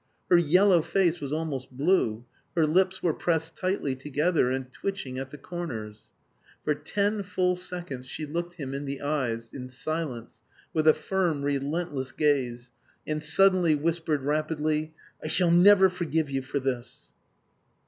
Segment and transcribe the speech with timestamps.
[0.31, 2.25] Her yellow face was almost blue.
[2.55, 6.07] Her lips were pressed tightly together and twitching at the corners.
[6.65, 10.41] For ten full seconds she looked him in the eyes in silence
[10.73, 12.71] with a firm relentless gaze,
[13.05, 17.11] and suddenly whispered rapidly: "I shall never forgive you for this!"